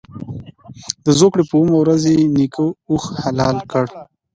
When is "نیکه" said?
2.35-2.65